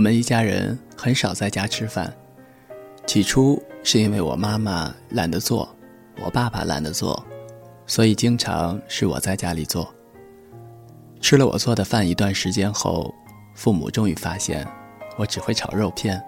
[0.00, 2.10] 我们一家人很少在家吃饭。
[3.06, 5.68] 起初是因为我妈妈懒得做，
[6.24, 7.22] 我爸爸懒得做，
[7.86, 9.94] 所以经常是我在家里做。
[11.20, 13.14] 吃了我做的饭一段时间后，
[13.54, 14.66] 父母终于发现
[15.18, 16.18] 我只会炒肉片。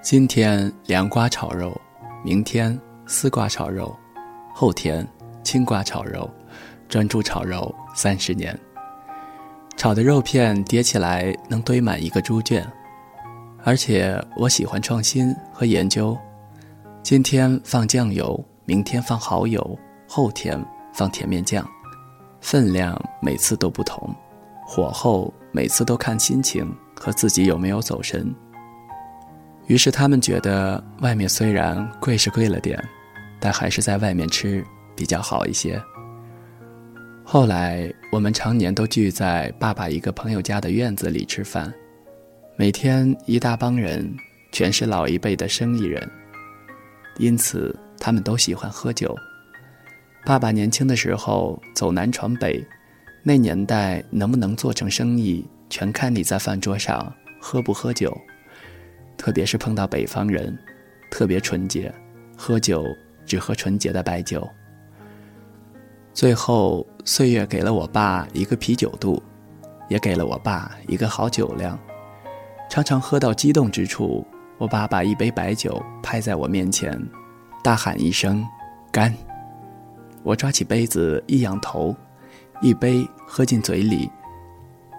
[0.00, 1.76] 今天凉瓜炒肉，
[2.22, 3.92] 明天丝瓜炒肉，
[4.54, 5.04] 后天
[5.42, 6.30] 青瓜炒肉，
[6.88, 8.56] 专注炒肉三十年。
[9.76, 12.64] 炒的肉片叠起来能堆满一个猪圈。
[13.62, 16.16] 而且我喜欢创新和研究，
[17.02, 19.78] 今天放酱油，明天放蚝油，
[20.08, 20.58] 后天
[20.94, 21.66] 放甜面酱，
[22.40, 24.14] 分量每次都不同，
[24.66, 28.34] 火候每次都看心情和自己有没有走神。
[29.66, 32.82] 于是他们觉得外面虽然贵是贵了点，
[33.38, 34.64] 但还是在外面吃
[34.96, 35.80] 比较好一些。
[37.22, 41.72] 后来我们常年都聚在爸爸一个朋友家的院子里吃饭。
[42.60, 44.14] 每天一大帮人，
[44.52, 46.06] 全是老一辈的生意人，
[47.16, 49.16] 因此他们都喜欢喝酒。
[50.26, 52.62] 爸爸年轻的时候走南闯北，
[53.22, 58.14] 那年代能不能做成生意，全看你在饭桌上喝不喝酒。
[59.16, 60.54] 特别是碰到北方人，
[61.10, 61.90] 特别纯洁，
[62.36, 62.84] 喝酒
[63.24, 64.46] 只喝纯洁的白酒。
[66.12, 69.22] 最后，岁月给了我爸一个啤酒肚，
[69.88, 71.80] 也给了我爸一个好酒量。
[72.70, 74.24] 常常喝到激动之处，
[74.56, 76.96] 我爸把一杯白酒拍在我面前，
[77.64, 78.46] 大喊一声
[78.92, 79.12] “干”，
[80.22, 81.92] 我抓起杯子一仰头，
[82.62, 84.08] 一杯喝进嘴里，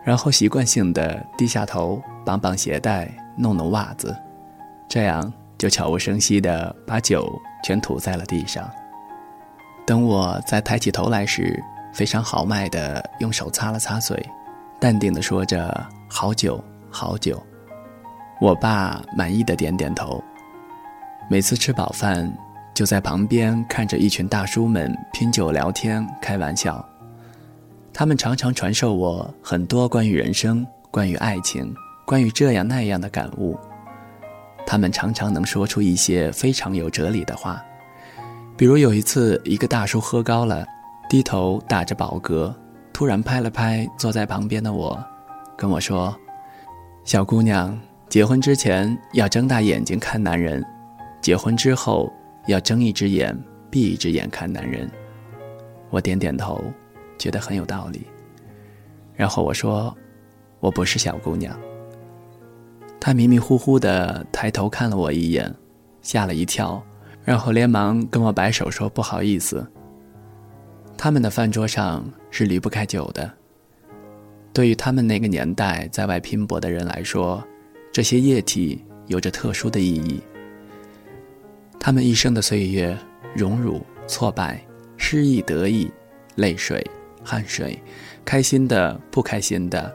[0.04, 4.14] 然后习惯性的低下头绑绑鞋带，弄弄袜子，
[4.90, 7.32] 这样就悄无声息的把酒
[7.64, 8.70] 全吐在了地上。
[9.88, 11.58] 等我再抬起头来时，
[11.94, 14.22] 非常豪迈的用手擦了擦嘴，
[14.78, 17.42] 淡定的说着“好酒，好酒”。
[18.42, 20.22] 我爸满意的点点头。
[21.30, 22.36] 每次吃饱饭，
[22.74, 26.84] 就在旁边看着一群大叔们拼酒聊天、开玩笑。
[27.94, 31.72] 他们常常传授我很多关于人生、关于爱情、
[32.04, 33.56] 关于这样那样的感悟。
[34.66, 37.62] 他们常常能说出一些非常有哲理的话。
[38.58, 40.66] 比如有一次，一个大叔喝高了，
[41.08, 42.52] 低头打着饱嗝，
[42.92, 45.00] 突然拍了拍坐在旁边的我，
[45.56, 46.16] 跟我说
[47.06, 47.80] ：“小姑娘。”
[48.12, 50.62] 结婚之前要睁大眼睛看男人，
[51.22, 52.12] 结婚之后
[52.46, 53.34] 要睁一只眼
[53.70, 54.92] 闭一只眼看男人。
[55.90, 56.62] 我点点头，
[57.18, 58.06] 觉得很有道理。
[59.16, 59.96] 然后我说
[60.60, 61.58] ：“我不是小姑娘。”
[63.00, 65.50] 他迷迷糊糊的抬头看了我一眼，
[66.02, 66.84] 吓了一跳，
[67.24, 69.66] 然后连忙跟我摆手说：“不好意思。”
[71.00, 73.32] 他们的饭桌上是离不开酒的。
[74.52, 77.42] 对于他们那个年代在外拼搏的人来说，
[77.92, 80.22] 这些液体有着特殊的意义。
[81.80, 82.98] 他们一生的岁月，
[83.36, 84.64] 荣辱、挫败、
[84.98, 85.92] 失意、得意、
[86.36, 86.86] 泪水、
[87.24, 87.78] 汗水，
[88.24, 89.94] 开心的、不开心的，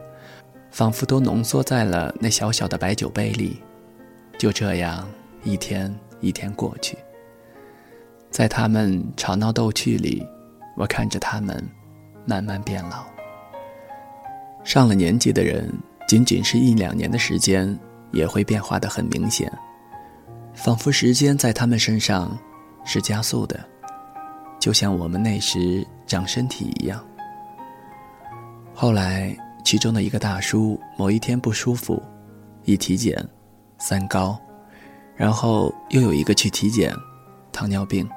[0.69, 3.57] 仿佛都浓缩在了那小小的白酒杯里。
[4.37, 5.07] 就这样，
[5.43, 6.95] 一天一天过去，
[8.29, 10.23] 在他们吵闹逗趣里，
[10.75, 11.67] 我看着他们
[12.25, 13.05] 慢慢变老。
[14.63, 15.73] 上了年纪的人，
[16.07, 17.75] 仅仅是一两年的时间。
[18.11, 19.51] 也会变化的很明显，
[20.53, 22.37] 仿佛时间在他们身上
[22.85, 23.59] 是加速的，
[24.59, 27.03] 就像我们那时长身体一样。
[28.73, 32.01] 后来，其中的一个大叔某一天不舒服，
[32.63, 33.27] 一体检，
[33.77, 34.39] 三高，
[35.15, 36.95] 然后又有一个去体检，
[37.51, 38.07] 糖尿病。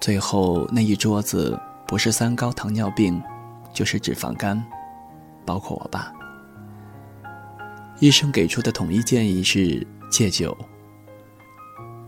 [0.00, 1.56] 最后那一桌子
[1.86, 3.22] 不是三高糖尿病，
[3.72, 4.60] 就是脂肪肝，
[5.44, 6.12] 包括我爸。
[8.02, 10.58] 医生给出的统一建议是戒酒。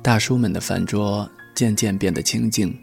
[0.02, 2.76] 大叔们的饭桌渐渐变得清静。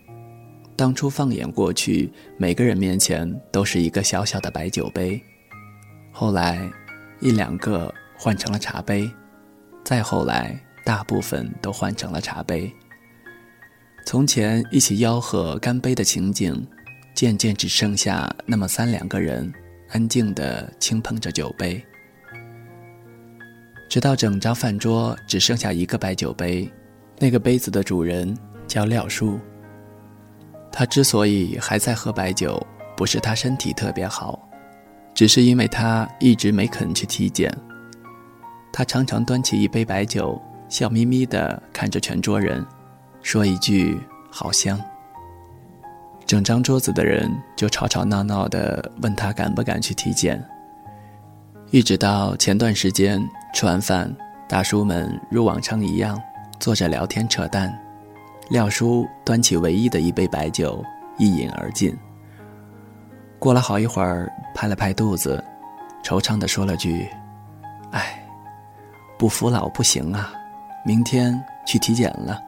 [0.78, 5.22] 当初放眼过去，每个人面前都是一个小小的白酒杯。
[6.10, 6.72] 后来，
[7.20, 9.12] 一两个换成了茶杯，
[9.84, 12.72] 再后来，大部分都换成了茶杯。
[14.06, 16.66] 从前一起吆喝干杯的情景，
[17.14, 19.52] 渐渐只剩下那么三两个人，
[19.90, 21.84] 安静地轻碰着酒杯。
[23.92, 26.66] 直到整张饭桌只剩下一个白酒杯，
[27.20, 28.34] 那个杯子的主人
[28.66, 29.38] 叫廖叔。
[30.72, 32.66] 他之所以还在喝白酒，
[32.96, 34.48] 不是他身体特别好，
[35.14, 37.54] 只是因为他一直没肯去体检。
[38.72, 42.66] 他常常端起一杯白酒，笑眯眯地看着全桌人，
[43.22, 44.00] 说一句
[44.32, 44.80] “好香”。
[46.26, 50.42] 整张桌子的人就吵吵闹闹地问他敢不敢去体检。
[51.72, 53.22] 一直到前段时间。
[53.54, 54.14] 吃完饭，
[54.48, 56.20] 大叔们如往常一样
[56.60, 57.72] 坐着聊天扯淡。
[58.50, 60.84] 廖叔端起唯一的一杯白酒，
[61.18, 61.96] 一饮而尽。
[63.40, 65.44] 过了好一会儿，拍了拍肚子，
[66.04, 67.08] 惆怅地说了句
[67.92, 68.24] ：“哎，
[69.18, 70.34] 不服老不行啊，
[70.86, 72.40] 明天去体检了。”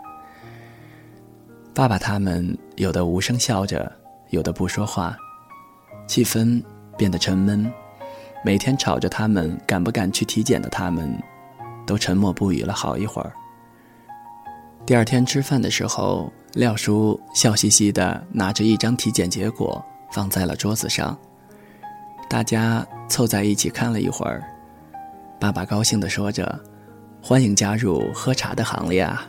[1.74, 3.92] 爸爸他们有的无声笑着，
[4.30, 5.16] 有的不说话，
[6.06, 6.62] 气氛
[6.98, 7.72] 变得沉闷。
[8.46, 11.18] 每天吵着他们敢不敢去体检的他们，
[11.88, 13.32] 都沉默不语了好一会儿。
[14.86, 19.82] 第二天吃饭的时候，廖叔笑嘻嘻的拿着一张体检结果
[20.12, 21.18] 放在了桌子上，
[22.30, 24.44] 大家凑在一起看了一会儿。
[25.40, 26.60] 爸爸高兴的说着
[27.24, 29.26] ：“欢迎加入喝茶的行列啊！”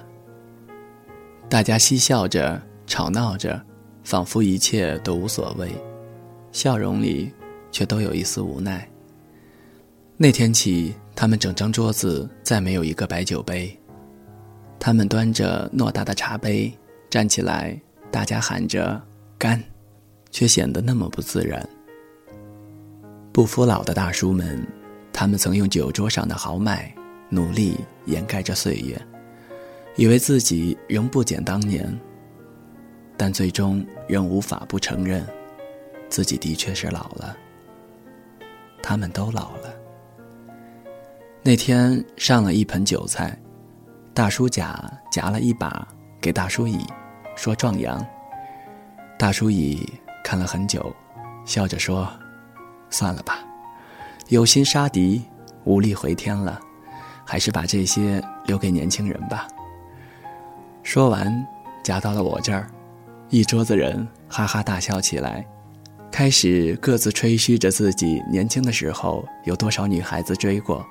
[1.49, 3.63] 大家嬉笑着，吵闹着，
[4.03, 5.71] 仿佛一切都无所谓，
[6.51, 7.33] 笑容里
[7.71, 8.89] 却都有一丝无奈。
[10.17, 13.77] 那天起，他们整张桌子再没有一个白酒杯。
[14.79, 16.73] 他们端着偌大的茶杯
[17.11, 17.77] 站起来，
[18.13, 19.03] 大家喊着
[19.37, 19.61] “干”，
[20.31, 21.69] 却显得那么不自然。
[23.33, 24.65] 不服老的大叔们，
[25.13, 26.95] 他们曾用酒桌上的豪迈
[27.29, 27.77] 努力
[28.07, 28.97] 掩盖着岁月，
[29.97, 31.93] 以为自己仍不减当年，
[33.17, 35.27] 但最终仍无法不承认，
[36.09, 37.37] 自己的确是老了。
[38.81, 39.74] 他们都老了。
[41.47, 43.39] 那天上了一盆韭菜。
[44.15, 45.87] 大叔甲夹了一把
[46.19, 46.79] 给大叔乙，
[47.37, 48.03] 说壮阳。
[49.19, 49.87] 大叔乙
[50.25, 50.91] 看了很久，
[51.45, 52.11] 笑着说
[52.89, 53.41] ：“算了吧，
[54.29, 55.23] 有心杀敌，
[55.65, 56.59] 无力回天了，
[57.27, 59.47] 还是把这些留给年轻人吧。”
[60.83, 61.47] 说完，
[61.83, 62.71] 夹到了我这儿，
[63.29, 65.45] 一桌子人哈哈大笑起来，
[66.11, 70.87] 开始各自吹嘘着自己年轻的时候有多少女孩子追过，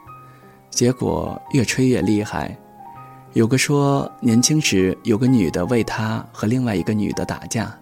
[0.74, 2.58] 结果越吹越厉害。
[3.34, 7.76] 有个说年轻时有个女的为他和另外一个女的打架，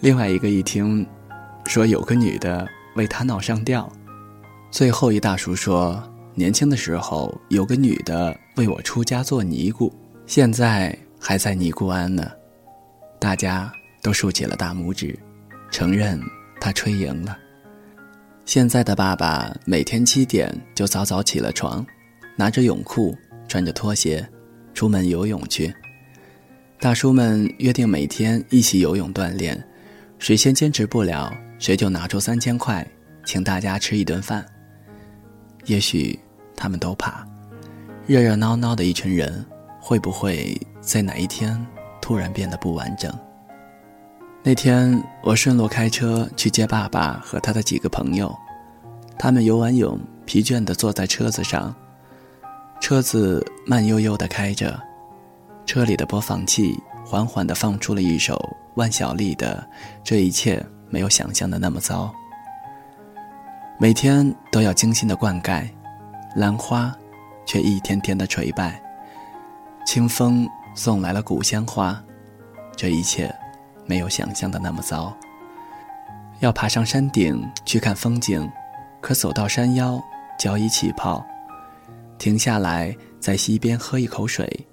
[0.00, 1.06] 另外一个一听，
[1.66, 3.90] 说有个女的为他闹上吊，
[4.70, 6.02] 最后一大叔说
[6.34, 9.92] 年轻的时候有个女的为我出家做尼姑，
[10.26, 12.30] 现在还在尼姑庵呢，
[13.20, 13.70] 大家
[14.02, 15.16] 都竖起了大拇指，
[15.70, 16.20] 承认
[16.60, 17.36] 他吹赢了。
[18.44, 21.86] 现在的爸爸每天七点就早早起了床，
[22.38, 23.14] 拿着泳裤，
[23.46, 24.26] 穿着拖鞋。
[24.74, 25.74] 出门游泳去，
[26.78, 29.60] 大叔们约定每天一起游泳锻炼，
[30.20, 32.86] 谁先坚持不了，谁就拿出三千块，
[33.24, 34.46] 请大家吃一顿饭。
[35.64, 36.16] 也许
[36.54, 37.26] 他们都怕，
[38.06, 39.44] 热热闹闹的一群人，
[39.80, 41.60] 会不会在哪一天
[42.00, 43.12] 突然变得不完整？
[44.44, 48.32] 那天我顺路开车去接爸爸和他的几个朋友，
[49.18, 51.74] 他们游完泳，疲倦地坐在车子上。
[52.80, 54.80] 车子慢悠悠地开着，
[55.66, 58.38] 车里的播放器缓缓地放出了一首
[58.76, 59.68] 万晓利的
[60.02, 62.06] 《这一切没有想象的那么糟》。
[63.78, 65.68] 每天都要精心的灌溉，
[66.34, 66.94] 兰花
[67.44, 68.80] 却一天天的垂败。
[69.84, 72.02] 清风送来了古香花，
[72.76, 73.34] 这一切
[73.86, 75.14] 没有想象的那么糟。
[76.40, 78.50] 要爬上山顶去看风景，
[79.00, 80.00] 可走到山腰，
[80.38, 81.24] 脚已起泡。
[82.18, 84.66] 停下来，在溪边喝一口水，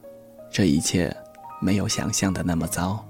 [0.51, 1.15] 这一切
[1.61, 3.05] 没有想象的那么糟。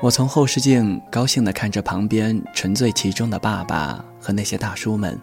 [0.00, 5.16] 我从后视镜高兴地看着旁边沉醉其中的爸爸和那些大叔们，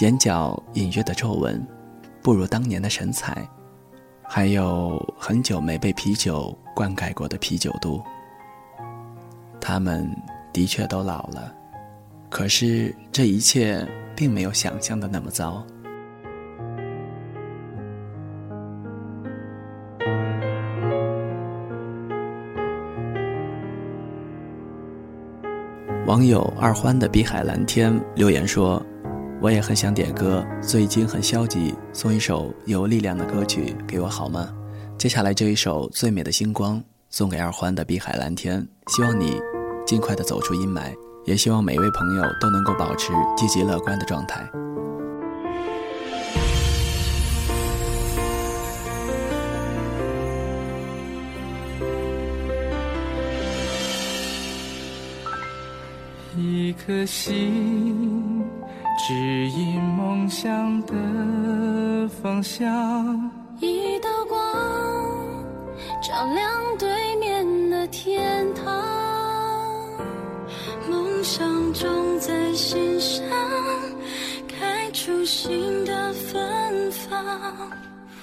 [0.00, 1.66] 眼角隐约的皱纹，
[2.22, 3.48] 不如当年的神采，
[4.22, 8.00] 还有很久没被啤酒灌溉过的啤酒肚。
[9.60, 10.08] 他们
[10.52, 11.52] 的确都老了，
[12.28, 15.64] 可是这一切并没有想象的那么糟。
[26.10, 28.84] 网友二欢的碧海蓝天留言说
[29.40, 34.52] ：“我也很想点歌，最近很消极，送一首有力量的歌曲给我好吗？”
[34.98, 36.78] 接下来这一首《最美的星光》
[37.10, 39.40] 送给二欢的碧海蓝天，希望你
[39.86, 40.92] 尽快的走出阴霾，
[41.26, 44.44] 也希望每位朋友都能够保持积极乐观的状态。
[56.70, 58.44] 一颗心
[58.96, 59.12] 指
[59.48, 62.64] 引梦想的方向
[63.58, 64.38] 一道光
[66.00, 68.64] 照亮对面的天堂
[70.88, 73.20] 梦想种在心上
[74.46, 77.68] 开出新的芬芳。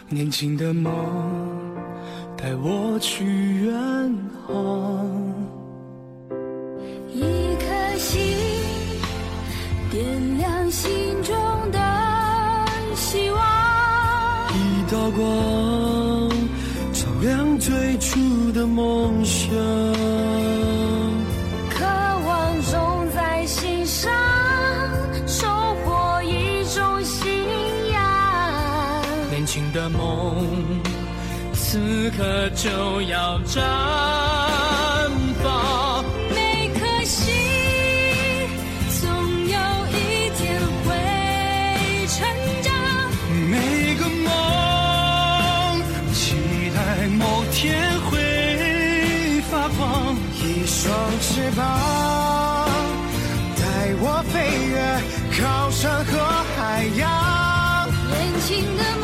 [0.07, 0.95] 年轻的梦
[2.37, 5.16] 带我去远航。
[9.97, 11.35] 点亮心中
[11.71, 11.79] 的
[12.93, 13.39] 希望
[14.53, 16.29] 一道光
[16.93, 19.49] 照亮最初的梦想
[21.71, 21.83] 渴
[22.27, 24.11] 望种在心上
[25.25, 25.47] 收
[25.83, 27.27] 获一种信
[27.91, 30.79] 仰年轻的梦
[31.55, 34.46] 此刻就要长
[50.87, 51.67] 双翅膀，
[53.57, 53.61] 带
[53.99, 54.35] 我飞
[54.69, 54.73] 越
[55.43, 56.17] 高山和
[56.55, 57.89] 海洋。
[58.07, 58.15] 年
[58.45, 58.96] 轻的。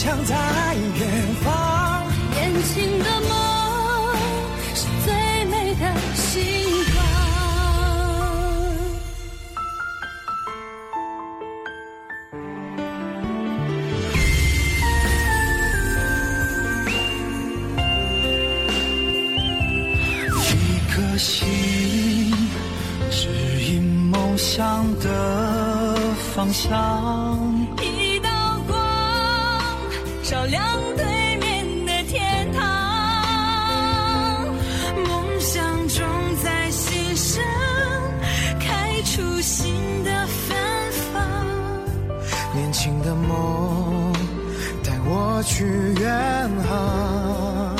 [0.00, 0.32] 想在
[0.96, 1.08] 远
[1.44, 3.32] 方，年轻的梦
[4.72, 5.12] 是最
[5.46, 5.82] 美的
[6.14, 6.24] 星
[6.94, 6.96] 光。
[20.46, 21.26] 一颗心
[23.10, 23.28] 指
[23.72, 25.06] 引梦想的
[26.32, 27.27] 方向。
[42.68, 44.12] 年轻的梦
[44.84, 45.64] 带我去
[45.98, 47.74] 远航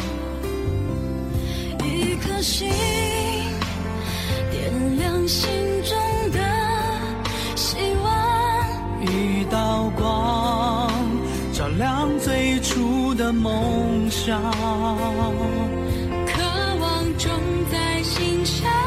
[1.84, 2.70] 一颗心
[4.50, 5.50] 点亮心
[5.84, 6.40] 中的
[7.54, 9.02] 希望。
[9.02, 10.90] 一道光
[11.52, 14.40] 照亮最初的梦想
[16.26, 16.42] 渴
[16.80, 17.18] 望。
[17.18, 17.30] 种
[17.70, 18.77] 在心上